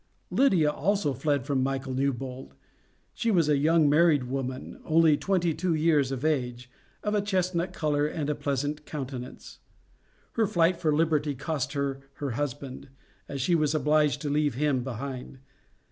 Lydia 0.31 0.71
also 0.71 1.13
fled 1.13 1.45
from 1.45 1.61
Michael 1.61 1.93
Newbold. 1.93 2.55
She 3.13 3.29
was 3.29 3.47
a 3.47 3.59
young 3.59 3.87
married 3.87 4.23
woman, 4.23 4.81
only 4.83 5.15
twenty 5.15 5.53
two 5.53 5.75
years 5.75 6.11
of 6.11 6.25
age, 6.25 6.71
of 7.03 7.13
a 7.13 7.21
chestnut 7.21 7.71
color 7.71 8.07
and 8.07 8.27
a 8.27 8.33
pleasant 8.33 8.87
countenance. 8.87 9.59
Her 10.31 10.47
flight 10.47 10.77
for 10.77 10.91
liberty 10.91 11.35
cost 11.35 11.73
her 11.73 11.99
her 12.13 12.31
husband, 12.31 12.89
as 13.29 13.41
she 13.41 13.53
was 13.53 13.75
obliged 13.75 14.21
to 14.21 14.31
leave 14.31 14.55
him 14.55 14.83
behind. 14.83 15.37